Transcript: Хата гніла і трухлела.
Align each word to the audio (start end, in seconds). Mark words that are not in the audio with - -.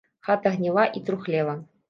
Хата 0.27 0.53
гніла 0.55 0.87
і 1.01 1.05
трухлела. 1.11 1.57